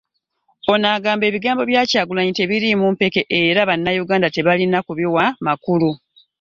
[0.73, 5.91] Ono agamba, ebigambo bya Kyagulanyi tebiriimu mpeke era bannayuganda tebalina kubiwa makulu.